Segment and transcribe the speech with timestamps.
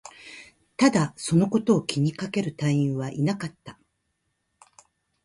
[0.77, 3.77] ただ、そのことを気にかける隊員はいなかった